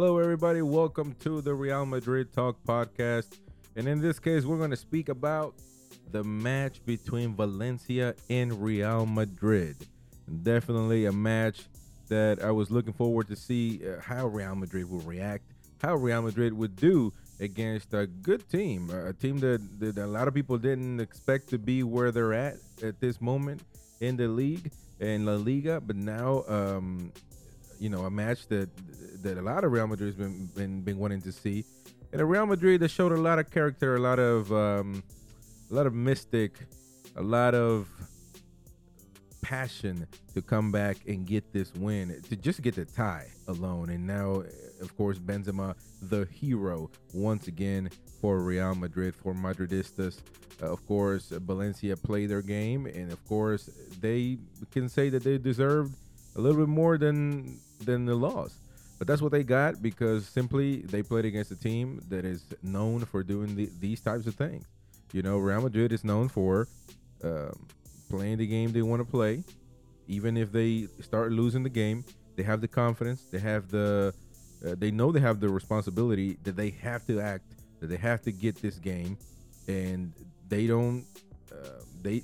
[0.00, 0.62] Hello, everybody.
[0.62, 3.36] Welcome to the Real Madrid Talk podcast.
[3.76, 5.56] And in this case, we're going to speak about
[6.10, 9.76] the match between Valencia and Real Madrid.
[10.42, 11.66] Definitely a match
[12.08, 15.44] that I was looking forward to see uh, how Real Madrid will react,
[15.82, 20.28] how Real Madrid would do against a good team, a team that, that a lot
[20.28, 23.60] of people didn't expect to be where they're at at this moment
[24.00, 27.12] in the league in La Liga, but now um,
[27.80, 28.68] you know a match that
[29.22, 31.64] that a lot of Real Madrid's been been, been wanting to see,
[32.12, 35.02] and a Real Madrid that showed a lot of character, a lot of um,
[35.70, 36.52] a lot of mystic,
[37.16, 37.88] a lot of
[39.40, 43.90] passion to come back and get this win, to just get the tie alone.
[43.90, 44.44] And now,
[44.80, 47.90] of course, Benzema, the hero, once again
[48.20, 50.20] for Real Madrid, for Madridistas.
[50.62, 54.38] Uh, of course, Valencia play their game, and of course, they
[54.70, 55.96] can say that they deserved
[56.36, 58.54] a little bit more than than the loss.
[58.98, 63.00] But that's what they got because simply they played against a team that is known
[63.06, 64.66] for doing the, these types of things.
[65.12, 66.68] You know, Real Madrid is known for
[67.24, 67.66] um,
[68.10, 69.42] playing the game they want to play.
[70.06, 72.04] Even if they start losing the game,
[72.36, 73.22] they have the confidence.
[73.30, 74.12] They have the.
[74.64, 77.44] Uh, they know they have the responsibility that they have to act.
[77.80, 79.16] That they have to get this game,
[79.66, 80.12] and
[80.48, 81.06] they don't.
[81.50, 82.22] Uh, they.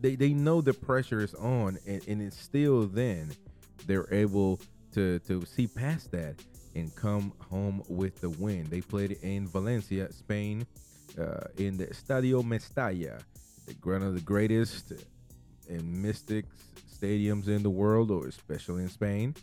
[0.00, 3.32] They, they know the pressure is on, and, and it's still then
[3.86, 4.60] they're able
[4.92, 6.36] to to see past that
[6.74, 8.66] and come home with the win.
[8.68, 10.66] They played in Valencia, Spain,
[11.18, 13.20] uh, in the Estadio Mestalla,
[13.82, 14.92] one of the greatest
[15.68, 16.44] and mystic
[16.86, 19.34] stadiums in the world, or especially in Spain.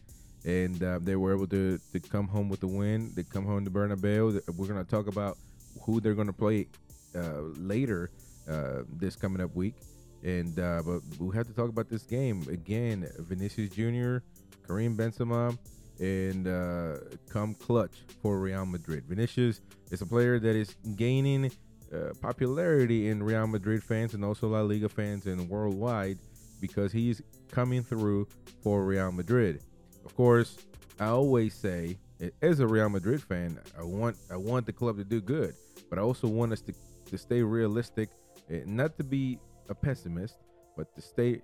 [0.46, 3.12] And uh, they were able to, to come home with the win.
[3.16, 4.42] They come home to Bernabeu.
[4.58, 5.38] We're going to talk about
[5.82, 6.68] who they're going to play
[7.16, 8.12] uh, later
[8.50, 9.76] uh, this coming up week.
[10.24, 13.10] And uh, but we have to talk about this game again.
[13.20, 14.18] Vinicius Jr.,
[14.66, 15.58] Karim Benzema,
[16.00, 16.96] and uh,
[17.30, 19.04] come clutch for Real Madrid.
[19.06, 19.62] Vinicius
[19.92, 21.52] is a player that is gaining
[21.94, 26.18] uh, popularity in Real Madrid fans and also La Liga fans and worldwide
[26.62, 28.28] because he's coming through
[28.64, 29.62] for Real Madrid.
[30.06, 30.58] Of course,
[31.00, 31.98] I always say,
[32.42, 35.54] as a Real Madrid fan, I want I want the club to do good,
[35.90, 36.74] but I also want us to,
[37.12, 38.10] to stay realistic,
[38.48, 39.38] and not to be
[39.70, 40.38] a pessimist,
[40.78, 41.42] but to stay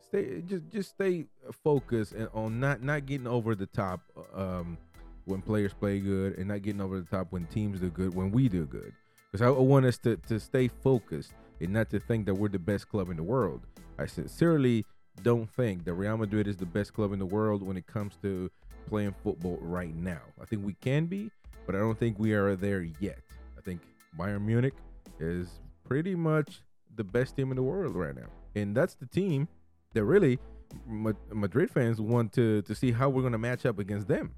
[0.00, 1.26] stay just just stay
[1.62, 4.00] focused and on not not getting over the top
[4.34, 4.76] um,
[5.24, 8.30] when players play good and not getting over the top when teams do good when
[8.30, 8.92] we do good
[9.30, 12.58] because I want us to, to stay focused and not to think that we're the
[12.58, 13.62] best club in the world.
[13.98, 14.84] I sincerely
[15.22, 18.16] don't think that Real Madrid is the best club in the world when it comes
[18.22, 18.50] to
[18.86, 20.20] playing football right now.
[20.40, 21.30] I think we can be,
[21.66, 23.18] but I don't think we are there yet.
[23.58, 23.80] I think
[24.18, 24.74] Bayern Munich
[25.18, 25.48] is
[25.84, 26.60] pretty much
[26.96, 28.28] the best team in the world right now.
[28.54, 29.48] And that's the team
[29.94, 30.38] that really
[30.86, 34.34] Madrid fans want to to see how we're going to match up against them.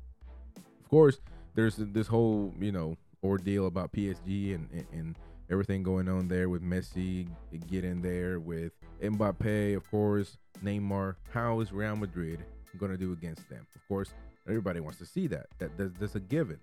[0.56, 1.20] Of course,
[1.54, 5.16] there's this whole, you know, ordeal about PSG and, and, and
[5.50, 7.28] everything going on there with Messi
[7.68, 11.16] getting there with Mbappe, of course, Neymar.
[11.30, 12.44] How is Real Madrid
[12.78, 13.66] going to do against them?
[13.74, 14.12] Of course,
[14.46, 15.46] everybody wants to see that.
[15.58, 16.58] That that's, that's a given.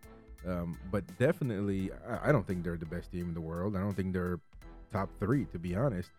[0.45, 3.77] Um, but definitely, I, I, don't think they're the best team in the world.
[3.77, 4.39] I don't think they're
[4.93, 6.09] top three, to be honest.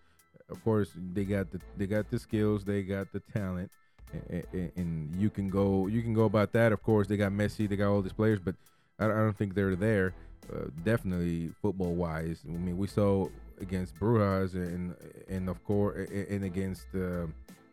[0.50, 3.70] Of course, they got the they got the skills, they got the talent,
[4.12, 6.72] and, you can go you can go about that.
[6.72, 8.54] Of course, they got Messi, they got all these players, but
[8.98, 10.14] I, I don't think they're there.
[10.52, 12.40] Uh, definitely football wise.
[12.46, 13.28] I mean, we saw
[13.60, 14.94] against Brujas and
[15.28, 17.26] and of course and against uh,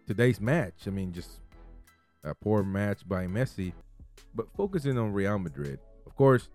[0.08, 0.88] today's match.
[0.88, 1.42] I mean, just
[2.24, 3.74] a poor match by Messi.
[4.34, 6.48] But focusing on Real Madrid, of course,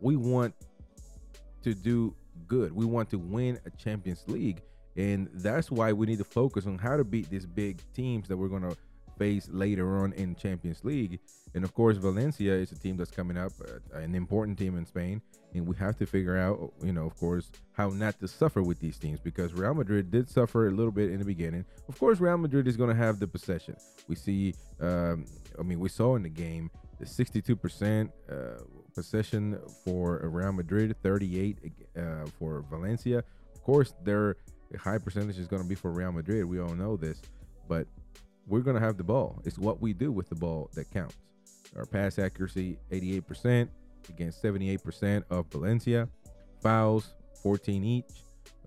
[0.00, 0.54] we want
[1.62, 2.14] to do
[2.46, 2.72] good.
[2.72, 4.62] We want to win a Champions League,
[4.96, 8.36] and that's why we need to focus on how to beat these big teams that
[8.36, 8.76] we're gonna
[9.18, 11.20] face later on in Champions League.
[11.54, 14.84] And of course, Valencia is a team that's coming up, uh, an important team in
[14.84, 15.22] Spain,
[15.54, 18.78] and we have to figure out, you know, of course, how not to suffer with
[18.78, 21.64] these teams because Real Madrid did suffer a little bit in the beginning.
[21.88, 23.76] Of course, Real Madrid is going to have the possession.
[24.06, 25.24] We see, um,
[25.58, 28.62] I mean, we saw in the game the 62% uh,
[28.96, 31.58] possession for Real Madrid, 38
[31.96, 33.18] uh, for Valencia.
[33.54, 34.36] Of course, their
[34.80, 36.44] high percentage is going to be for Real Madrid.
[36.46, 37.20] We all know this,
[37.68, 37.86] but
[38.46, 39.40] we're going to have the ball.
[39.44, 41.16] It's what we do with the ball that counts.
[41.76, 43.68] Our pass accuracy, 88%
[44.08, 46.08] against 78% of Valencia.
[46.62, 48.04] Fouls, 14 each.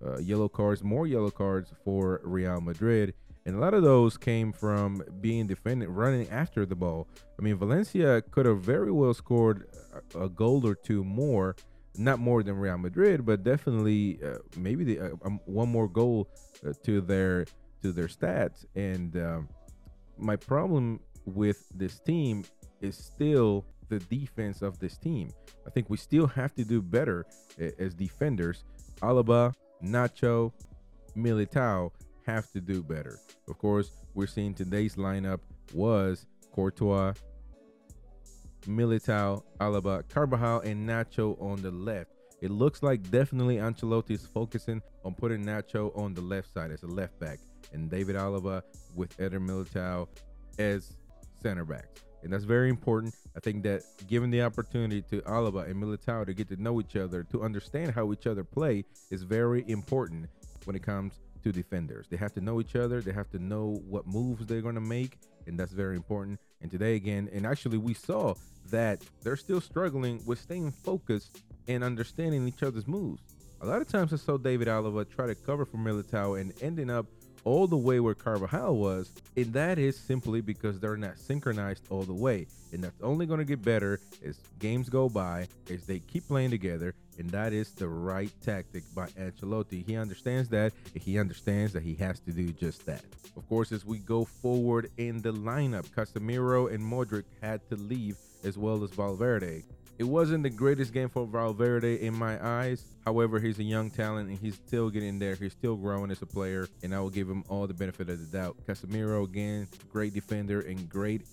[0.04, 3.14] Uh, yellow cards, more yellow cards for Real Madrid.
[3.46, 7.08] And a lot of those came from being defended, running after the ball.
[7.38, 9.66] I mean, Valencia could have very well scored
[10.14, 11.56] a, goal or two more,
[11.96, 16.28] not more than Real Madrid, but definitely uh, maybe the, uh, um, one more goal
[16.66, 17.46] uh, to their
[17.82, 18.66] to their stats.
[18.74, 19.48] And um,
[20.18, 22.44] my problem with this team
[22.82, 25.30] is still the defense of this team.
[25.66, 27.26] I think we still have to do better
[27.78, 28.64] as defenders.
[29.00, 30.52] Alaba, Nacho,
[31.16, 31.90] Militao
[32.30, 33.18] have to do better.
[33.48, 35.40] Of course, we're seeing today's lineup
[35.74, 37.14] was Courtois,
[38.62, 42.10] Militao, Alaba, Carvajal, and Nacho on the left.
[42.40, 46.82] It looks like definitely Ancelotti is focusing on putting Nacho on the left side as
[46.82, 47.38] a left back
[47.72, 48.62] and David Alaba
[48.96, 50.08] with Eder Militao
[50.58, 50.96] as
[51.42, 52.02] center backs.
[52.22, 53.14] And that's very important.
[53.36, 56.96] I think that given the opportunity to Alaba and Militao to get to know each
[56.96, 60.28] other, to understand how each other play, is very important
[60.64, 62.06] when it comes to defenders.
[62.08, 63.00] They have to know each other.
[63.00, 66.40] They have to know what moves they're going to make, and that's very important.
[66.60, 68.34] And today again, and actually we saw
[68.70, 73.22] that they're still struggling with staying focused and understanding each other's moves.
[73.62, 76.90] A lot of times I saw David Alaba try to cover for Militao and ending
[76.90, 77.06] up
[77.44, 82.02] all the way where Carvajal was, and that is simply because they're not synchronized all
[82.02, 82.46] the way.
[82.72, 86.50] And that's only going to get better as games go by, as they keep playing
[86.50, 89.84] together, and that is the right tactic by Ancelotti.
[89.84, 93.04] He understands that, he understands that he has to do just that.
[93.36, 98.16] Of course, as we go forward in the lineup, Casemiro and Modric had to leave,
[98.44, 99.64] as well as Valverde.
[100.00, 102.86] It wasn't the greatest game for Valverde in my eyes.
[103.04, 105.34] However, he's a young talent and he's still getting there.
[105.34, 108.18] He's still growing as a player, and I will give him all the benefit of
[108.18, 108.56] the doubt.
[108.66, 111.26] Casemiro, again, great defender and great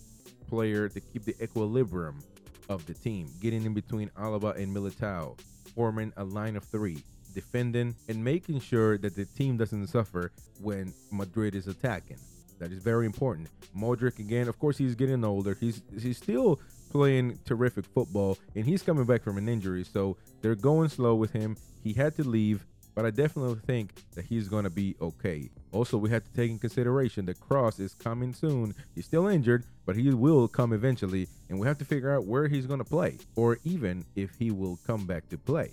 [0.49, 2.19] player to keep the equilibrium
[2.67, 5.39] of the team, getting in between Alaba and Militao,
[5.73, 7.01] forming a line of three,
[7.33, 12.17] defending and making sure that the team doesn't suffer when Madrid is attacking.
[12.59, 13.47] That is very important.
[13.77, 15.55] Modric again, of course, he's getting older.
[15.57, 19.83] He's he's still playing terrific football, and he's coming back from an injury.
[19.83, 21.57] So they're going slow with him.
[21.83, 25.49] He had to leave, but I definitely think that he's going to be okay.
[25.71, 28.73] Also, we have to take in consideration that Kroos is coming soon.
[28.95, 32.47] He's still injured, but he will come eventually, and we have to figure out where
[32.47, 35.71] he's going to play, or even if he will come back to play.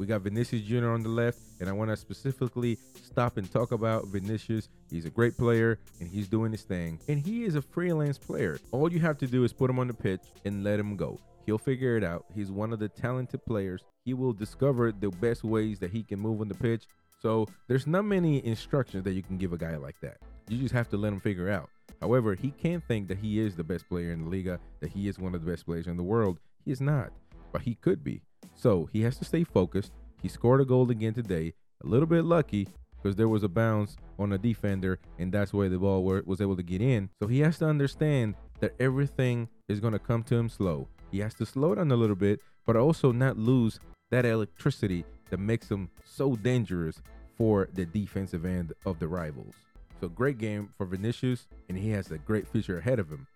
[0.00, 0.92] We got Vinicius Jr.
[0.92, 4.70] on the left, and I want to specifically stop and talk about Vinicius.
[4.90, 6.98] He's a great player, and he's doing his thing.
[7.06, 8.58] And he is a freelance player.
[8.70, 11.18] All you have to do is put him on the pitch and let him go.
[11.44, 12.24] He'll figure it out.
[12.34, 13.82] He's one of the talented players.
[14.06, 16.84] He will discover the best ways that he can move on the pitch.
[17.20, 20.16] So there's not many instructions that you can give a guy like that.
[20.48, 21.68] You just have to let him figure out.
[22.00, 25.08] However, he can't think that he is the best player in the Liga, that he
[25.08, 26.38] is one of the best players in the world.
[26.64, 27.12] He is not,
[27.52, 28.22] but he could be.
[28.60, 29.92] So he has to stay focused.
[30.20, 31.54] He scored a goal again today.
[31.82, 32.68] A little bit lucky
[33.02, 36.56] because there was a bounce on a defender, and that's where the ball was able
[36.56, 37.08] to get in.
[37.22, 40.88] So he has to understand that everything is going to come to him slow.
[41.10, 43.80] He has to slow down a little bit, but also not lose
[44.10, 47.00] that electricity that makes him so dangerous
[47.38, 49.54] for the defensive end of the rivals.
[50.02, 53.26] So great game for Vinicius, and he has a great future ahead of him.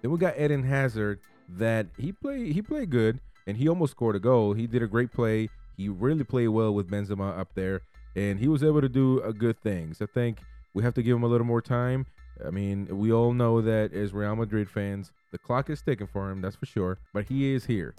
[0.00, 1.20] Then we got Eden Hazard
[1.50, 4.52] that he played he played good and he almost scored a goal.
[4.52, 5.48] He did a great play.
[5.76, 7.80] He really played well with Benzema up there,
[8.14, 10.02] and he was able to do a good things.
[10.02, 10.38] I think
[10.74, 12.04] we have to give him a little more time.
[12.46, 16.30] I mean, we all know that as Real Madrid fans, the clock is ticking for
[16.30, 16.98] him, that's for sure.
[17.14, 17.94] But he is here,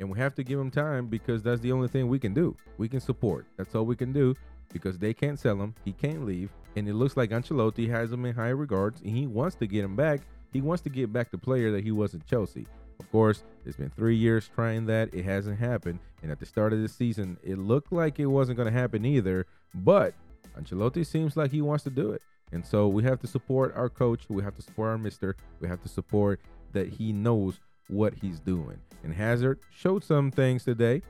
[0.00, 2.56] and we have to give him time because that's the only thing we can do.
[2.78, 3.46] We can support.
[3.58, 4.34] That's all we can do
[4.72, 5.74] because they can't sell him.
[5.84, 9.26] He can't leave, and it looks like Ancelotti has him in high regards, and he
[9.26, 10.22] wants to get him back.
[10.50, 12.66] He wants to get back the player that he was at Chelsea.
[13.00, 15.12] Of course, it's been three years trying that.
[15.14, 15.98] It hasn't happened.
[16.22, 19.04] And at the start of the season, it looked like it wasn't going to happen
[19.04, 19.46] either.
[19.74, 20.14] But
[20.58, 22.22] Ancelotti seems like he wants to do it.
[22.52, 24.24] And so we have to support our coach.
[24.28, 25.36] We have to support our mister.
[25.60, 26.40] We have to support
[26.72, 28.78] that he knows what he's doing.
[29.02, 31.02] And Hazard showed some things today.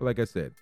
[0.00, 0.52] Like I said,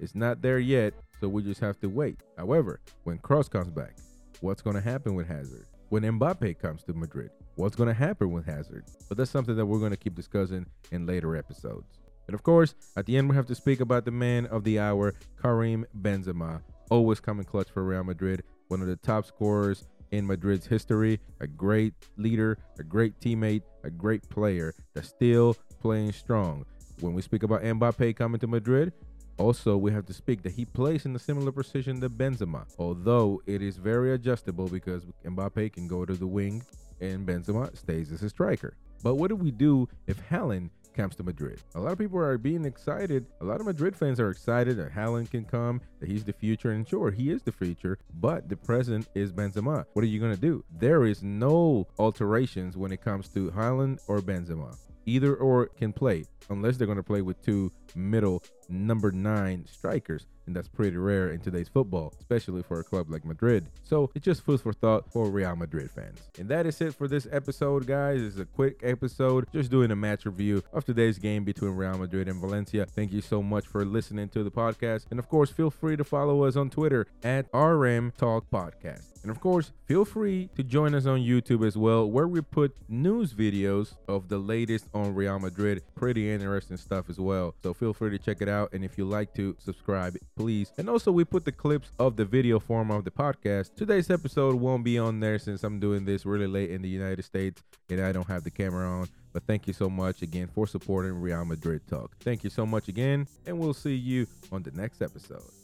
[0.00, 0.94] it's not there yet.
[1.20, 2.20] So we just have to wait.
[2.36, 3.96] However, when Kroos comes back,
[4.40, 5.66] what's going to happen with Hazard?
[5.90, 8.84] When Mbappe comes to Madrid, what's going to happen with Hazard.
[9.08, 11.98] But that's something that we're going to keep discussing in later episodes.
[12.26, 14.78] And of course, at the end, we have to speak about the man of the
[14.78, 16.60] hour, Karim Benzema.
[16.90, 21.46] Always coming clutch for Real Madrid, one of the top scorers in Madrid's history, a
[21.46, 26.66] great leader, a great teammate, a great player that's still playing strong.
[27.00, 28.92] When we speak about Mbappe coming to Madrid,
[29.38, 33.40] also, we have to speak that he plays in a similar position to Benzema, although
[33.46, 36.62] it is very adjustable because Mbappe can go to the wing
[37.00, 38.76] and Benzema stays as a striker.
[39.02, 41.60] But what do we do if Haaland comes to Madrid?
[41.76, 43.26] A lot of people are being excited.
[43.40, 46.72] A lot of Madrid fans are excited that Haaland can come, that he's the future.
[46.72, 49.84] And sure, he is the future, but the present is Benzema.
[49.92, 50.64] What are you going to do?
[50.80, 54.76] There is no alterations when it comes to Haaland or Benzema.
[55.08, 60.26] Either or can play unless they're going to play with two middle number nine strikers
[60.48, 63.68] and that's pretty rare in today's football, especially for a club like Madrid.
[63.84, 66.18] So it's just food for thought for Real Madrid fans.
[66.38, 68.22] And that is it for this episode, guys.
[68.22, 72.28] It's a quick episode, just doing a match review of today's game between Real Madrid
[72.28, 72.86] and Valencia.
[72.86, 75.04] Thank you so much for listening to the podcast.
[75.10, 79.17] And of course, feel free to follow us on Twitter at RM Talk Podcast.
[79.28, 82.74] And of course, feel free to join us on YouTube as well, where we put
[82.88, 85.82] news videos of the latest on Real Madrid.
[85.94, 87.54] Pretty interesting stuff as well.
[87.62, 88.72] So feel free to check it out.
[88.72, 90.72] And if you like to subscribe, please.
[90.78, 93.74] And also, we put the clips of the video form of the podcast.
[93.74, 97.22] Today's episode won't be on there since I'm doing this really late in the United
[97.22, 99.08] States and I don't have the camera on.
[99.34, 102.16] But thank you so much again for supporting Real Madrid Talk.
[102.20, 105.57] Thank you so much again, and we'll see you on the next episode.